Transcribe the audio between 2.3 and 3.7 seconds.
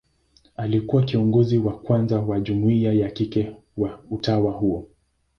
jumuia ya kike